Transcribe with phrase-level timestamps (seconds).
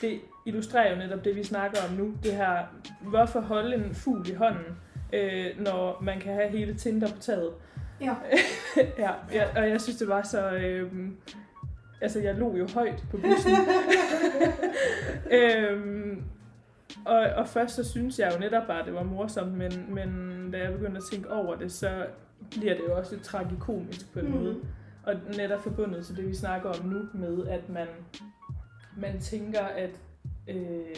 [0.00, 2.14] det illustrerer jo netop det, vi snakker om nu.
[2.22, 2.58] Det her,
[3.00, 4.76] hvorfor holde en fugl i hånden,
[5.12, 7.50] øh, når man kan have hele Tinder på taget.
[8.00, 8.14] Ja.
[8.98, 10.50] ja, ja, og jeg synes, det var så...
[10.50, 10.92] Øh,
[12.00, 13.52] altså, jeg lå jo højt på bussen.
[15.38, 16.24] øhm,
[17.04, 20.08] og, og først så synes jeg jo netop bare, at det var morsomt, men, men
[20.52, 22.06] da jeg begyndte at tænke over det, så
[22.50, 24.32] bliver det jo også lidt tragikomisk på en mm.
[24.32, 24.56] måde.
[25.02, 27.86] Og netop forbundet til det, vi snakker om nu, med at man,
[29.00, 29.90] man tænker, at
[30.48, 30.96] øh,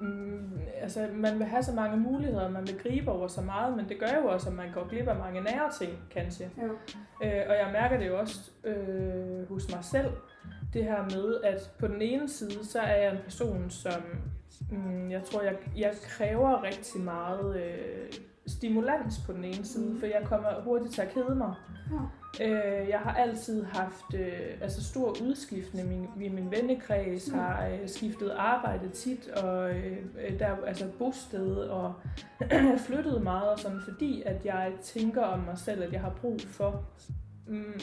[0.00, 3.88] mm, altså, man vil have så mange muligheder, man vil gribe over så meget, men
[3.88, 6.50] det gør jo også, at man går glip af mange nære ting, kanskje.
[6.56, 6.62] Ja.
[7.26, 10.10] Øh, og jeg mærker det jo også øh, hos mig selv,
[10.72, 14.02] det her med, at på den ene side, så er jeg en person, som
[14.70, 18.12] mm, jeg tror, jeg, jeg kræver rigtig meget øh,
[18.46, 19.98] stimulans på den ene side, Mm.
[20.00, 21.54] for jeg kommer hurtigt til at kede mig.
[21.92, 21.96] Ja.
[22.40, 25.88] Øh, jeg har altid haft øh, altså stor udskiftning.
[26.16, 27.38] Min, min vennekreds Mm.
[27.38, 31.94] har øh, skiftet arbejde tit, og øh, der altså bosted, og
[32.86, 36.40] flyttet meget, og sådan, fordi at jeg tænker om mig selv, at jeg har brug
[36.46, 36.82] for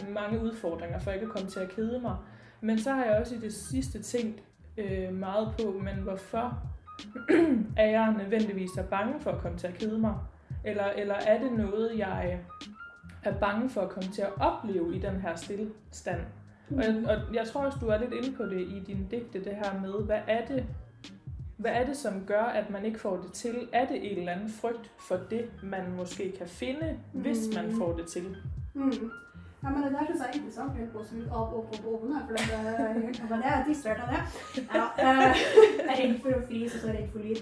[0.10, 2.16] mange udfordringer, for ikke at komme til at kede mig.
[2.62, 4.44] Men så har jeg også i det sidste tænkt
[4.78, 6.62] øh, meget på, men hvorfor
[7.78, 10.16] er jeg nødvendigvis så bange for at komme til at kede mig?
[10.64, 12.40] Eller, eller er det noget, jeg
[13.28, 16.20] er bange for at komme til at opleve i den her stillestand?
[16.78, 19.44] Og jeg, og jeg tror også, du er lidt inde på det i din digte,
[19.44, 20.66] det her med, hvad er det,
[21.58, 23.68] hvad er det, som gør, at man ikke får det til?
[23.74, 27.78] Er det en eller anden frygt for det, man måske kan finde, hvis man Mm.
[27.78, 28.36] får det til?
[28.74, 28.92] Mm.
[29.64, 30.72] Ja, men det der synes jeg er interessant.
[30.80, 32.40] Jeg går litt av og på ovnen her, for det,
[33.06, 34.22] det, det er distrahert av det.
[34.74, 35.36] Ja, eh,
[35.88, 37.40] jeg er redd for å fryse, og så er jeg redd for lyd.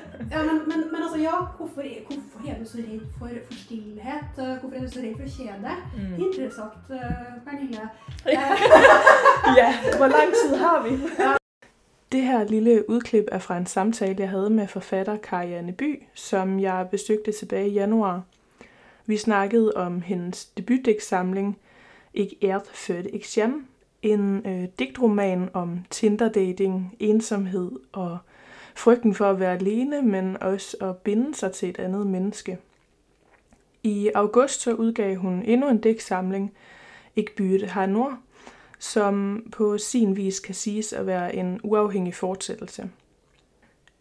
[0.31, 3.29] Eh, ja, men, men, men altså, ja, hvorfor, er- hvorfor er du så redd for,
[3.45, 4.25] for stillhet?
[4.37, 5.75] Eh, Hvorfor er du så redd for kjede?
[5.97, 6.23] Mm.
[6.25, 6.99] Interessant, eh,
[7.45, 7.81] Pernille.
[8.25, 10.97] Eh, Ja, hvor lang tid har vi?
[12.11, 16.59] Det her lille udklip er fra en samtale, jeg havde med forfatter Karianne By, som
[16.59, 18.21] jeg besøgte tilbage i januar.
[19.05, 21.57] Vi snakkede om hendes debutdiktsamling
[22.13, 23.65] Ik ert født ik hjem,
[24.01, 28.17] en øh, digtroman om Tinder-dating, ensomhed og
[28.75, 32.57] frygten for at være alene, men også at binde sig til et andet menneske.
[33.83, 36.53] I august så udgav hun endnu en digtsamling,
[37.15, 38.17] Ikke bytte har nord,
[38.79, 42.89] som på sin vis kan siges at være en uafhængig fortsættelse.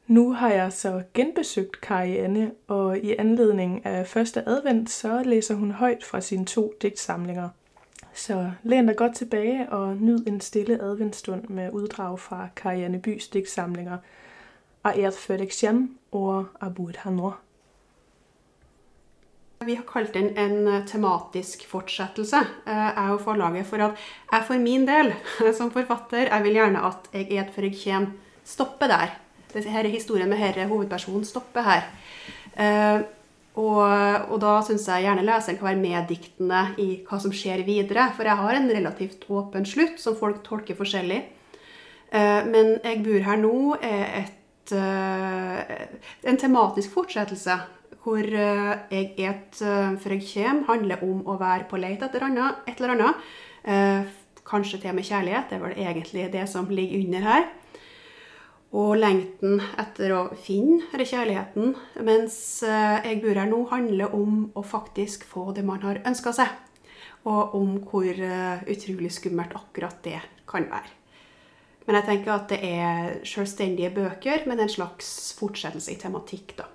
[0.07, 5.71] Nu har jeg så genbesøgt Karianne, og i anledning af første advent, så læser hun
[5.71, 7.49] højt fra sine to digtsamlinger.
[8.15, 13.29] Så læn dig godt tilbage og nyd en stille adventstund med uddrag fra Karianne Bys
[13.29, 13.99] digtsamlinger
[14.85, 17.37] Aert kommer, og jeg bor her nå.
[19.61, 23.99] Vi har kalt den en eh, tematisk fortsettelse, eh, jeg og forlaget, for at
[24.33, 25.13] jeg for min del,
[25.59, 28.15] som forfatter, jeg vil gjerne at jeg et før jeg kommer,
[28.49, 29.13] stopper der.
[29.53, 31.85] Denne historien med herre hovedpersonen stopper her.
[32.57, 33.05] Eh,
[33.61, 33.85] og,
[34.33, 38.25] og da syns jeg gjerne leseren kan være meddiktende i hva som skjer videre, for
[38.25, 41.21] jeg har en relativt åpen slutt som folk tolker forskjellig.
[42.11, 44.40] Men Jeg bor her nå er et,
[44.77, 47.59] en tematisk fortsettelse
[48.05, 52.25] hvor eh, jeg et eh, før jeg kommer, handler om å være på leit etter
[52.27, 53.31] annet, et eller annet.
[53.65, 54.13] Eh,
[54.51, 55.51] kanskje til og med kjærlighet.
[55.51, 57.49] Det er vel egentlig det som ligger under her.
[58.81, 61.75] Og lengten etter å finne denne kjærligheten,
[62.07, 66.35] mens eh, jeg bor her nå, handler om å faktisk få det man har ønska
[66.37, 66.55] seg.
[67.29, 71.00] Og om hvor eh, utrolig skummelt akkurat det kan være.
[71.91, 76.69] Men jeg tenker at det er selvstendige bøker, men en slags fortsettelse i tematikk, da.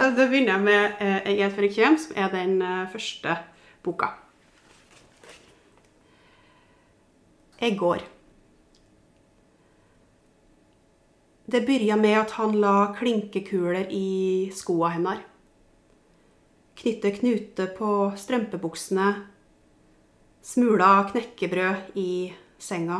[0.00, 3.36] Da begynner jeg med eh, «Jeg er Fredrik Kjem, som er den eh, første
[3.86, 4.08] boka.
[7.60, 8.02] Jeg går.
[11.46, 14.08] Det begynte med at han la klinkekuler i
[14.58, 15.22] skoa hennes.
[16.82, 17.92] Knytte knute på
[18.24, 19.06] strømpebuksene.
[20.42, 22.08] Smula knekkebrød i
[22.58, 22.98] senga.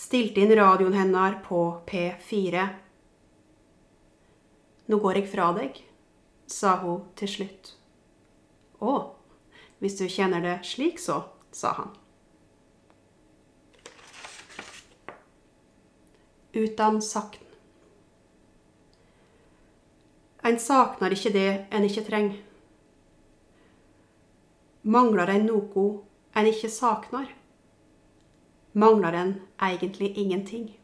[0.00, 2.68] Stilte inn radioen hennes på P4.
[4.88, 5.74] Nå går jeg fra deg,
[6.48, 7.74] sa hun til slutt.
[8.80, 8.94] Å,
[9.84, 11.18] hvis du kjenner det slik så,
[11.52, 11.90] sa han.
[16.56, 17.44] Utan sakn.
[20.48, 22.40] En saknar ikke det en ikke trenger.
[24.80, 25.84] Mangler en noe
[26.32, 27.28] en ikke saknar?
[28.72, 30.80] Mangler den egentlig ingenting?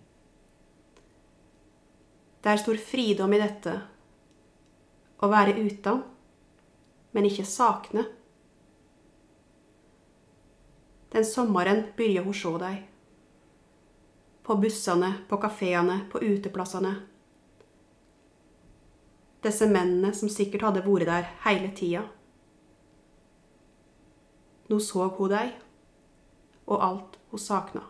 [2.42, 3.72] Det er stor fridom i dette.
[5.22, 6.02] Å være uten,
[7.14, 8.04] men ikke sakne.
[11.14, 12.82] Den sommeren begynner hun å se deg.
[14.46, 16.92] På bussene, på kafeene, på uteplassene.
[19.46, 22.02] Disse mennene som sikkert hadde vært der hele tida.
[24.66, 25.54] Nå så hun deg,
[26.66, 27.82] og alt hun sakna.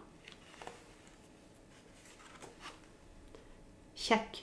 [3.95, 4.43] Kjekk.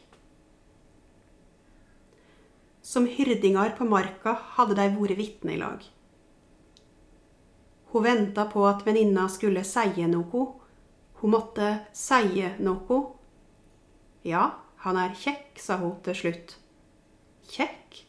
[2.81, 5.83] Som hyrdingar på marka hadde de vært vitne i lag.
[7.91, 10.45] Hun venta på at venninna skulle seie noe.
[11.19, 13.03] Hun måtte seie noe.
[14.23, 14.49] Ja,
[14.87, 16.57] han er kjekk, sa hun til slutt.
[17.51, 18.03] Kjekk?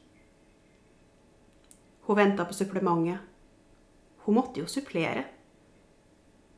[2.07, 3.19] Hun venta på supplementet.
[4.25, 5.34] Hun måtte jo supplere.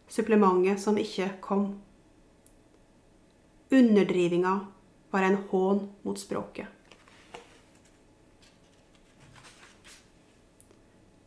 [0.08, 1.68] Supplementet som ikke kom.
[3.70, 4.54] Underdrivinga
[5.10, 6.66] var en hån mot språket.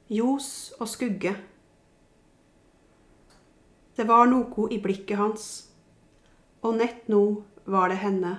[0.09, 1.35] Ljos og skugge
[3.99, 5.45] det var noe i blikket hans,
[6.63, 7.17] og nett nå
[7.67, 8.29] var det henne.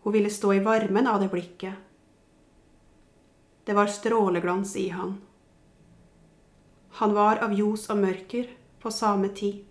[0.00, 1.74] Hun ville stå i varmen av det blikket.
[3.68, 5.18] Det var stråleglans i han.
[7.00, 8.52] Han var av ljos og mørker
[8.82, 9.64] på samme tid.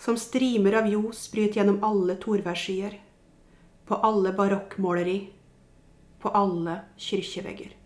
[0.00, 2.96] Som strimer av ljos bryt gjennom alle torværskyer,
[3.86, 5.20] på alle barokkmåleri,
[6.22, 7.78] på alle kyrkjevegger.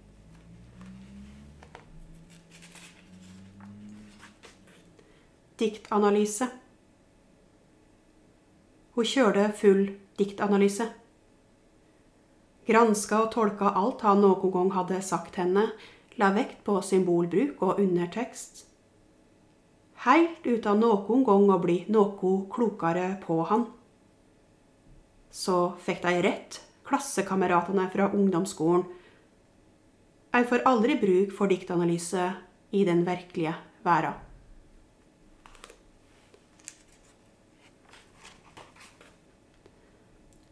[5.59, 6.49] diktanalyse.
[8.97, 9.83] Hun kjørte full
[10.21, 10.89] diktanalyse.
[12.67, 15.69] Granska og tolka alt han noen gang hadde sagt henne,
[16.17, 18.65] la vekt på symbolbruk og undertekst.
[20.07, 23.67] Heilt uten noen gang å bli noe klokere på han.
[25.33, 28.87] Så fikk de rett, klassekameratene fra ungdomsskolen.
[30.37, 32.31] En får aldri bruk for diktanalyse
[32.77, 33.55] i den virkelige
[33.85, 34.23] verden.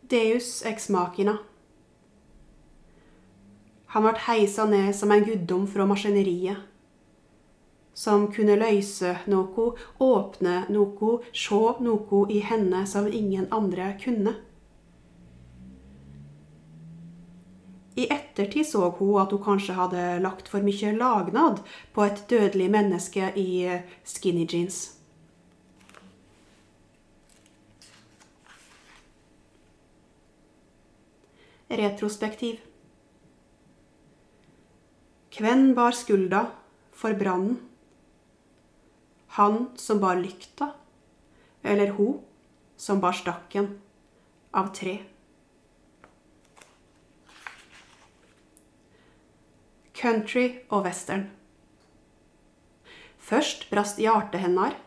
[0.08, 1.38] Deus ex machina.
[3.94, 6.56] Han ble heisa ned som en guddom fra maskineriet,
[7.94, 9.66] som kunne løse noe,
[10.02, 14.34] åpne noe, se noe i henne som ingen andre kunne.
[17.94, 21.62] I ettertid så hun at hun kanskje hadde lagt for mye lagnad
[21.94, 24.82] på et dødelig menneske i skinny jeans.
[31.70, 32.73] Retrospektiv.
[35.34, 36.44] Hvem bar skulda
[36.94, 37.56] for brannen?
[39.34, 40.68] Han som bar lykta,
[41.66, 42.20] eller hun
[42.78, 43.72] som bar stakken
[44.54, 45.00] av tre?
[49.98, 51.26] Country og western.
[53.18, 54.78] Først brast hjertet hennes.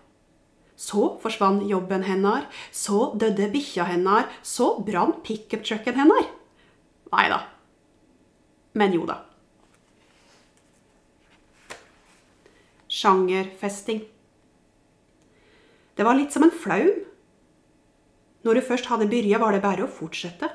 [0.79, 6.35] Så forsvant jobben hennes, så døde bikkja hennes, så brant pickuptrucken hennes.
[7.11, 7.43] Nei da.
[8.77, 9.26] Men jo da.
[12.97, 13.99] Sjangerfesting.
[15.93, 17.03] Det var litt som en flaum.
[18.45, 20.49] Når du først hadde begynt, var det bare å fortsette.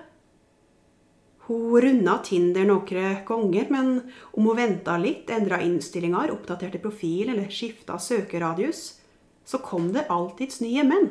[1.46, 3.88] Hun runda Tinder noen ganger, men
[4.32, 8.84] om hun venta litt, endra innstillinger, oppdaterte profil eller skifta søkeradius,
[9.44, 11.10] så kom det alltids nye menn.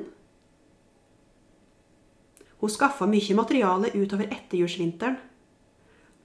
[2.62, 5.20] Hun skaffa mye materiale utover etterjulsvinteren.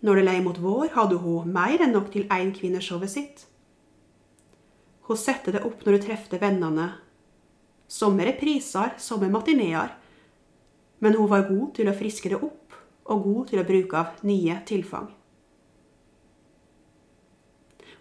[0.03, 3.47] Når det lei mot vår, hadde hun mer enn nok til én kvinneshowet sitt.
[5.07, 6.87] Hun sette det opp når hun treffer vennene.
[7.87, 9.95] Somme repriser, somme matineer.
[10.99, 12.75] Men hun var god til å friske det opp,
[13.07, 15.07] og god til å bruke av nye tilfang.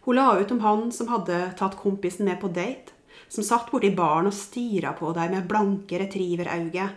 [0.05, 2.93] Hun la ut om han som hadde tatt kompisen med på date,
[3.29, 6.89] som satt borti baren og stira på dem med blanke retrieverauge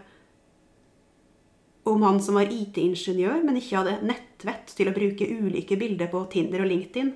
[1.88, 6.24] om han som var IT-ingeniør, men ikke hadde nettvett til å bruke ulike bilder på
[6.32, 7.14] Tinder og LinkedIn,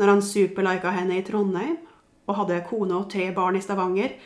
[0.00, 1.76] når han superlika henne i Trondheim
[2.24, 4.16] og hadde kone og tre barn i Stavanger.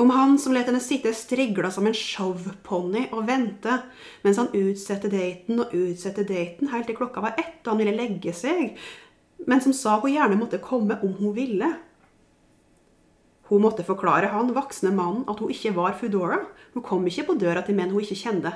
[0.00, 3.76] Om han som lot henne sitte strigla som en showponni og vente,
[4.24, 7.94] mens han utsette daten og utsette daten helt til klokka var ett og han ville
[7.98, 8.72] legge seg,
[9.46, 11.70] men som sa hun gjerne måtte komme om hun ville.
[13.50, 16.40] Hun måtte forklare han voksne mannen at hun ikke var Foodora.
[16.72, 18.54] Hun kom ikke på døra til menn hun ikke kjente.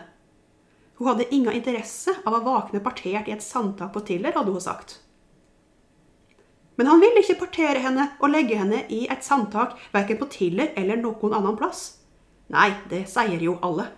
[0.96, 4.64] Hun hadde ingen interesse av å våkne partert i et sandtak på Tiller, hadde hun
[4.64, 5.02] sagt.
[6.76, 10.74] Men han ville ikke partere henne og legge henne i et sandtak verken på Tiller
[10.76, 11.86] eller noen annen plass.
[12.52, 13.88] Nei, det sier jo alle.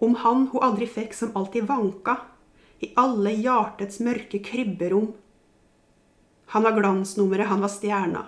[0.00, 2.16] Om han hun aldri fikk som alltid vanka,
[2.80, 5.10] i alle hjartets mørke krybberom.
[6.54, 8.22] Han var glansnummeret, han var stjerna.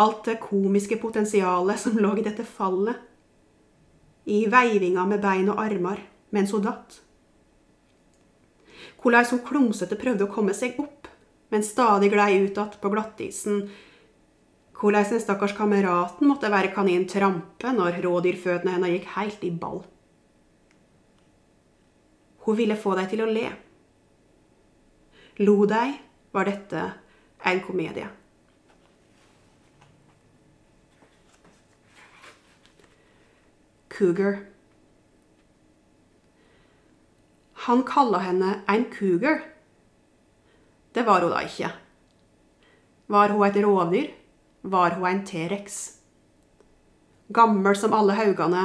[0.00, 2.96] Alt det komiske potensialet som lå i dette fallet.
[4.24, 6.00] I veivinga med bein og armer
[6.34, 7.02] mens hun datt.
[9.04, 11.10] Hvordan hun klumsete prøvde å komme seg opp,
[11.52, 13.66] men stadig glei ut igjen på glattisen.
[14.78, 19.82] Hvordan den stakkars kameraten måtte være kanin trampe når rådyrføttene hennes gikk helt i ball.
[22.48, 23.44] Hun ville få deg til å le.
[25.44, 26.00] Lo deg,
[26.32, 26.88] var dette
[27.44, 28.08] en komedie.
[33.92, 34.53] Cougar.
[37.64, 39.40] Han kalla henne en cougar.
[40.92, 41.70] Det var hun da ikke.
[43.06, 44.10] Var hun et rovdyr?
[44.62, 45.78] Var hun en T-rex?
[47.32, 48.64] Gammel som alle haugene,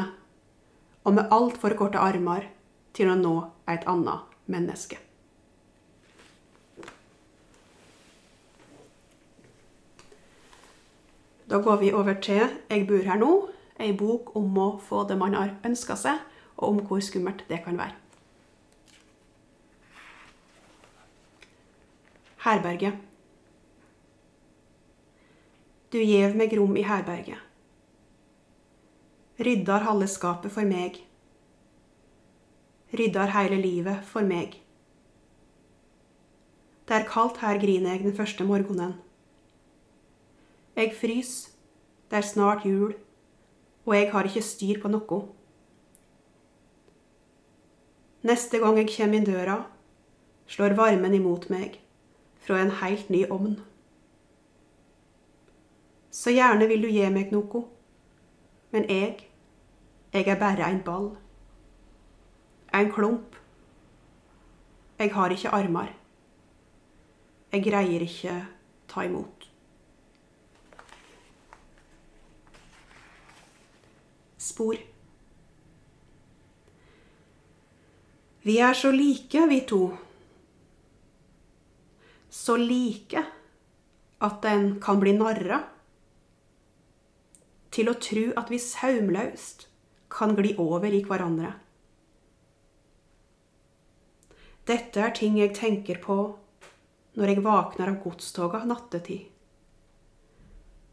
[1.03, 2.49] og med altfor korte armer
[2.93, 3.35] til å nå
[3.71, 4.99] et annet menneske.
[11.49, 15.17] Da går vi over til 'Jeg bor her nå', ei bok om å få det
[15.17, 16.19] man har ønska seg,
[16.57, 17.98] og om hvor skummelt det kan være.
[22.39, 22.95] Herberget.
[25.91, 27.41] Du gjev meg rom i herberget.
[29.43, 31.01] Ryddar halve skapet for meg.
[32.95, 34.55] Ryddar hele livet for meg.
[36.87, 38.95] Det er kaldt her, griner jeg den første morgenen.
[40.79, 41.33] Jeg frys,
[42.07, 42.95] det er snart jul,
[43.83, 45.19] og jeg har ikke styr på noe.
[48.23, 49.59] Neste gang jeg kommer inn døra,
[50.47, 51.81] slår varmen imot meg
[52.49, 53.59] fra en helt ny ovn.
[56.11, 57.61] Så gjerne vil du gi meg noe,
[58.73, 59.27] men jeg,
[60.13, 61.11] jeg er bare en ball.
[62.73, 63.37] En klump.
[64.97, 65.93] Jeg har ikke armer.
[67.53, 68.35] Jeg greier ikke
[68.89, 69.49] ta imot.
[74.37, 74.75] Spor.
[78.43, 79.83] Vi er så like, vi to.
[82.29, 83.25] Så like
[84.19, 85.63] at en kan bli narra.
[87.69, 89.67] Til å tru at vi saumlaust
[90.09, 91.53] kan gli over i hverandre.
[94.69, 96.17] Dette er ting jeg tenker på
[97.17, 99.25] når jeg våkner av godstoga nattetid.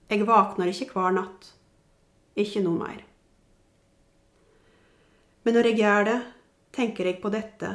[0.07, 1.51] Jeg våkner ikke hver natt.
[2.37, 3.03] Ikke noe mer.
[5.45, 6.17] Men når jeg gjør det,
[6.77, 7.73] tenker jeg på dette.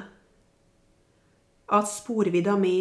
[1.72, 2.76] At sporvidda mi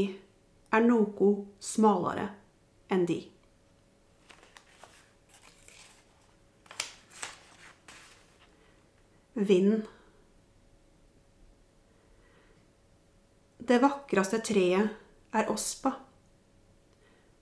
[0.71, 1.31] er noe
[1.63, 2.29] smalere
[2.91, 3.19] enn de.
[9.35, 9.83] Vind.
[13.59, 15.95] Det vakreste treet er ospa,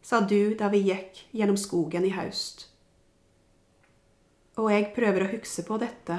[0.05, 2.67] sa du da vi gikk gjennom skogen i høst.
[4.59, 6.19] Og jeg prøver å huske på dette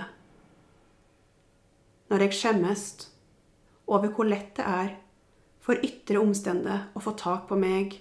[2.09, 2.83] når jeg skjemmes
[3.89, 4.95] over hvor lett det er
[5.69, 7.99] for ytre omstender å få tak på meg,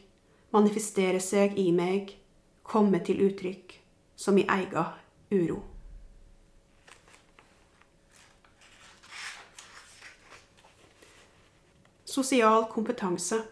[0.56, 2.14] manifestere seg i meg,
[2.64, 3.75] komme til uttrykk
[4.16, 4.87] som i eiga
[5.28, 5.58] uro.
[12.08, 13.42] Sosial kompetanse.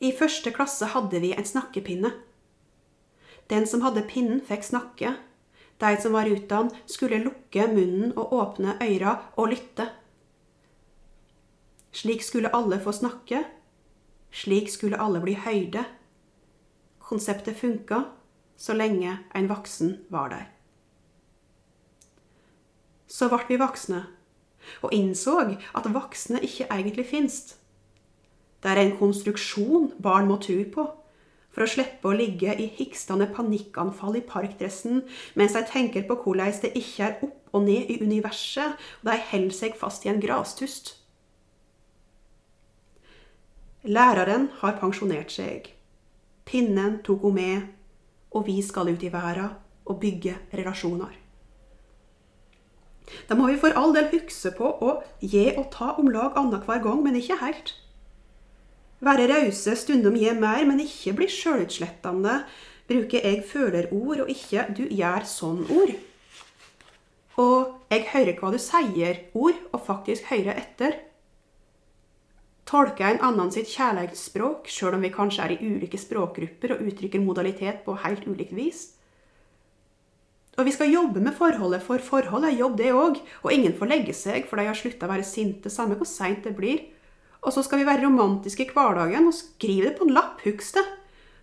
[0.00, 2.14] I første klasse hadde vi en snakkepinne.
[3.52, 5.12] Den som hadde pinnen, fikk snakke.
[5.84, 9.90] De som var utdannet, skulle lukke munnen og åpne øyra og lytte.
[11.96, 13.44] Slik skulle alle få snakke.
[14.32, 15.86] Slik skulle alle bli høyde.
[17.00, 18.02] Konseptet funka
[18.56, 20.44] så lenge en voksen var der.
[23.06, 24.02] Så ble vi voksne,
[24.82, 27.56] og innså at voksne ikke egentlig finnes.
[28.60, 30.86] Det er en konstruksjon barn må tro på,
[31.54, 35.04] for å slippe å ligge i hikstende panikkanfall i parkdressen
[35.38, 39.16] mens de tenker på hvordan det ikke er opp og ned i universet, og de
[39.30, 41.05] holder seg fast i en grastust.
[43.86, 45.70] Læreren har pensjonert seg.
[46.46, 47.68] Pinnen tok hun med,
[48.34, 49.54] og vi skal ut i verden
[49.86, 51.14] og bygge relasjoner.
[53.28, 56.82] Da må vi for all del huske på å gi og ta om lag annenhver
[56.82, 57.76] gang, men ikke helt.
[59.06, 62.40] Være rause, stundom gi mer, men ikke bli sjølutslettende.
[62.88, 65.94] Bruke 'jeg føler'-ord, og ikke 'du gjør sånn'-ord.
[67.36, 71.05] Og 'jeg hører hva du sier'-ord, og faktisk høre etter.
[72.66, 77.22] Tolke en annen sitt kjærlighetsspråk, sjøl om vi kanskje er i ulike språkgrupper og uttrykker
[77.22, 78.80] modalitet på helt ulikt vis.
[80.56, 83.20] Og vi skal jobbe med forholdet, for forhold er jobb, det òg.
[83.44, 86.42] Og ingen får legge seg, for de har slutta å være sinte, samme hvor seint
[86.48, 86.82] det blir.
[87.44, 90.80] Og så skal vi være romantiske i hverdagen og skrive det på en lapp, husk
[90.80, 90.86] det.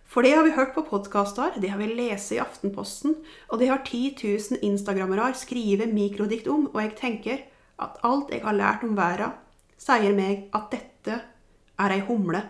[0.04, 3.16] For det har vi hørt på podkaster, det har vi lest i Aftenposten,
[3.48, 7.46] og det har 10 000 instagrammere skrevet mikrodikt om, og jeg tenker
[7.82, 9.32] at alt jeg har lært om verden,
[9.80, 12.40] sier meg at dette er ei humle.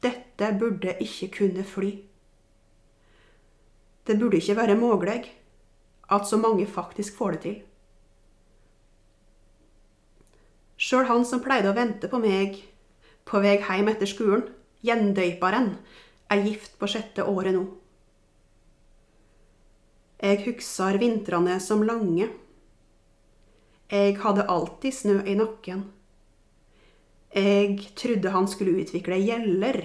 [0.00, 1.90] Dette burde ikke kunne fly.
[4.06, 5.36] Det burde ikke være mulig
[6.10, 7.62] at så mange faktisk får det til.
[10.80, 12.56] Sjøl han som pleide å vente på meg
[13.28, 14.46] på vei hjem etter skolen,
[14.82, 15.74] gjendøyparen,
[16.30, 17.66] er gift på sjette året nå.
[20.20, 22.28] Jeg husker vintrene som lange.
[23.90, 25.84] Jeg hadde alltid snø i nakken.
[27.30, 29.84] Jeg trodde han skulle utvikle gjeller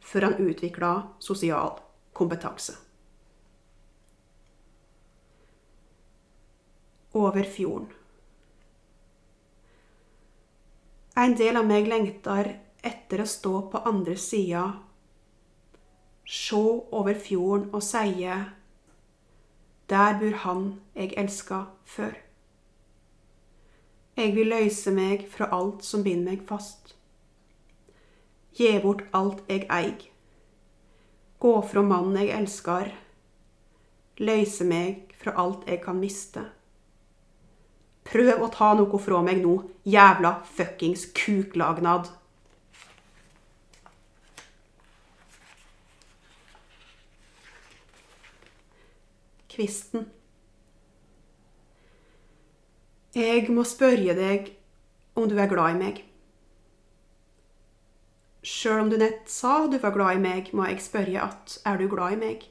[0.00, 1.76] før han utvikla sosial
[2.16, 2.76] kompetanse.
[7.16, 7.90] Over fjorden.
[11.16, 12.50] En del av meg lengter
[12.84, 14.66] etter å stå på andre sida,
[16.28, 16.60] se
[17.00, 18.36] over fjorden og sie
[19.88, 22.25] Der bor han jeg elska før.
[24.16, 26.94] Jeg vil løse meg fra alt som binder meg fast.
[28.56, 30.06] Gi bort alt jeg eig.
[31.36, 32.94] Gå fra mannen jeg elsker.
[34.24, 36.46] Løse meg fra alt jeg kan miste.
[38.08, 42.08] Prøv å ta noe fra meg nå, jævla fuckings kuklagnad.
[49.52, 50.15] Kvisten.
[53.16, 54.50] Jeg må spørre deg
[55.16, 56.00] om du er glad i meg.
[58.44, 61.80] Sjøl om du nett sa du var glad i meg, må jeg spørre at er
[61.80, 62.44] du glad i meg?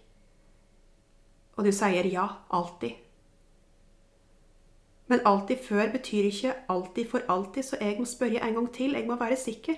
[1.53, 2.97] Og du sier ja, alltid.
[5.05, 8.97] Men alltid før betyr ikke alltid for alltid, så jeg må spørre en gang til.
[8.97, 9.77] Jeg må være sikker.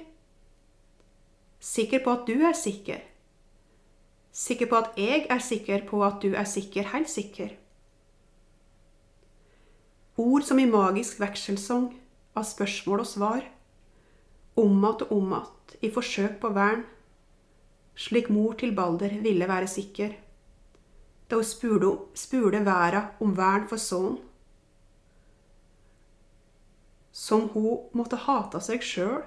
[1.59, 3.03] Sikker på at du er sikker.
[4.31, 7.57] Sikker på at jeg er sikker på at du er sikker, helt sikker.
[10.17, 11.91] Ord som i magisk vekselsong
[12.33, 13.43] av spørsmål og svar.
[14.55, 16.85] Om att og om att i forsøk på vern.
[17.95, 20.15] Slik mor til Balder ville være sikker.
[21.29, 24.17] Da hun spurte, spurte verda om vern for sønnen.
[27.11, 29.21] Som hun måtte hate seg sjøl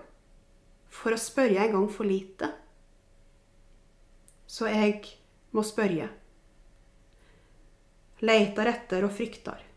[0.88, 2.50] for å spørre en gang for lite.
[4.46, 5.07] Så jeg
[5.53, 6.11] må spørre.
[8.20, 9.70] Leitar etter og fryktar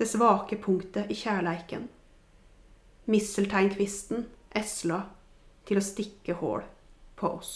[0.00, 1.82] det svake punktet i kjærleiken.
[3.12, 4.22] Misselteinkvisten
[4.56, 5.02] esla
[5.68, 6.62] til å stikke hull
[7.20, 7.50] på oss.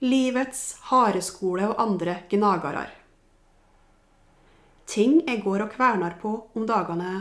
[0.00, 2.94] Livets hareskole og andre gnagarar.
[4.88, 7.12] Ting jeg går og kvernar på om dagene,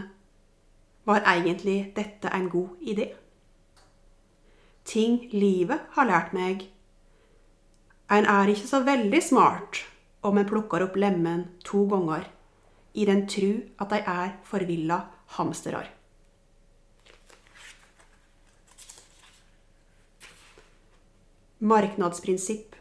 [1.03, 3.09] var egentlig dette en god idé?
[4.87, 6.69] Ting livet har lært meg
[8.13, 9.81] en er ikke så veldig smart
[10.23, 12.27] om en plukker opp lemmen to ganger
[12.93, 14.99] i den tru at de er forvilla
[15.37, 15.87] hamsterar.
[21.63, 22.75] Marknadsprinsipp.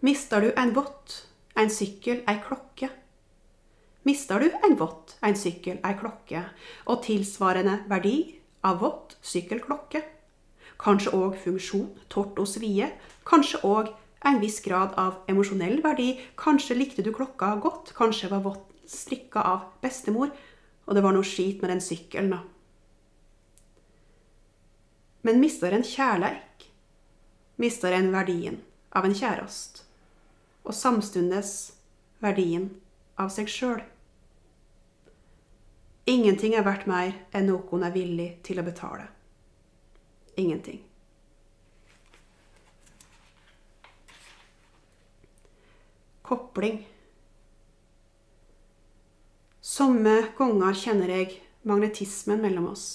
[0.00, 1.14] Mister du en vott,
[1.54, 2.88] en sykkel, ei klokke?
[4.08, 6.42] Mister du en vott, en sykkel, ei klokke
[6.90, 8.16] og tilsvarende verdi
[8.66, 10.02] av vott, sykkel, klokke?
[10.82, 12.90] Kanskje òg funksjon, tort og svie,
[13.28, 13.92] kanskje òg
[14.26, 19.42] en viss grad av emosjonell verdi, kanskje likte du klokka godt, kanskje var vått strikka
[19.46, 20.32] av bestemor,
[20.86, 22.42] og det var noe skit med den sykkelen, da.
[25.22, 26.66] Men mister en kjærleik,
[27.62, 28.58] mister en verdien
[28.90, 29.84] av en kjærest,
[30.66, 31.72] og samstundes
[32.22, 32.70] verdien
[33.18, 33.80] av seg sjøl.
[36.10, 39.06] Ingenting er verdt mer enn noen er villig til å betale
[40.34, 40.82] ingenting.
[46.22, 46.86] Kopling.
[49.60, 52.86] Somme ganger kjenner jeg magnetismen mellom oss,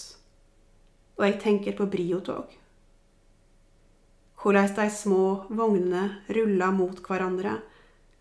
[1.17, 2.51] og jeg tenker på briotog.
[4.37, 7.57] Hvordan de små vognene ruller mot hverandre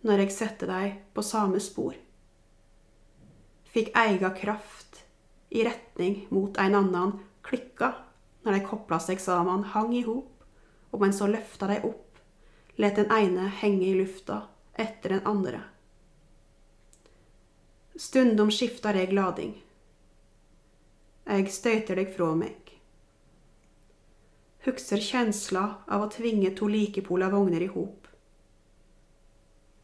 [0.06, 1.96] når jeg setter dem på samme spor.
[3.72, 5.02] Fikk eiga kraft
[5.52, 7.92] i retning mot en annen klikka
[8.46, 10.44] når de kobla seg sammen, hang i hop,
[10.94, 12.20] og mens så løfta de opp,
[12.78, 14.44] let den ene henge i lufta
[14.78, 15.64] etter den andre.
[17.96, 19.54] Stundom skifter jeg lading.
[21.26, 22.70] Jeg støyter deg fra meg.
[24.66, 28.06] Husker kjensla av å tvinge to likepola vogner i hop.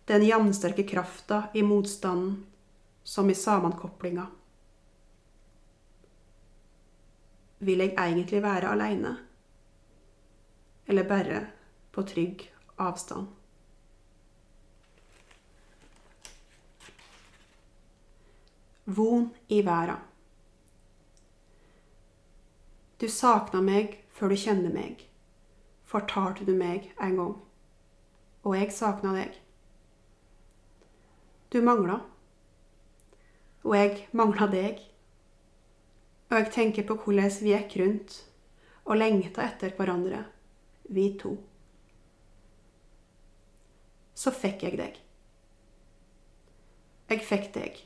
[0.07, 2.45] Den jevnsterke krafta i motstanden
[3.03, 4.29] som i sammenkoplinga.
[7.63, 9.17] Vil jeg egentlig være aleine?
[10.87, 11.47] Eller bare
[11.93, 12.43] på trygg
[12.79, 13.27] avstand?
[18.85, 19.97] Von i verda.
[23.01, 25.07] Du sakna meg før du kjente meg,
[25.87, 27.37] fortalte du meg en gang.
[28.43, 29.39] Og jeg sakna deg.
[31.53, 32.01] Du mangla.
[33.63, 34.83] Og jeg mangla deg.
[36.33, 38.15] Og jeg tenker på hvordan vi gikk rundt
[38.89, 40.23] og lengta etter hverandre,
[40.89, 41.35] vi to.
[44.17, 44.97] Så fikk jeg deg.
[47.13, 47.83] Jeg fikk deg,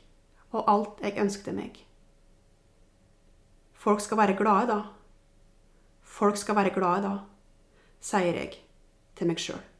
[0.55, 1.81] og alt jeg ønskte meg.
[3.75, 4.81] Folk skal være glade da.
[6.07, 7.17] Folk skal være glade da,
[7.99, 8.61] sier jeg
[9.19, 9.76] til meg sjøl.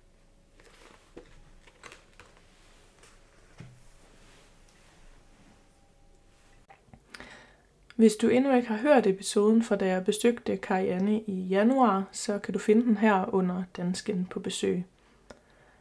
[7.97, 12.39] Hvis du endnu ikke har hørt episoden fra da jeg besøgte Karianne i januar, så
[12.39, 14.85] kan du finde den her under Dansken på besøg.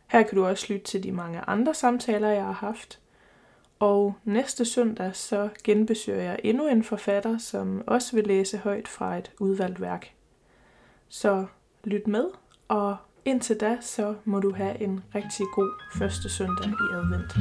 [0.07, 2.99] Her kan du også lytte til de mange andre samtaler, jeg har haft.
[3.79, 9.19] Og næste søndag så genbesøger jeg endnu en forfatter, som også vil læse højt fra
[9.19, 10.13] et udvalgt værk.
[11.09, 11.47] Så
[11.85, 12.25] lyt med,
[12.69, 17.33] og indtil da, så må du have en rigtig god første søndag i advent.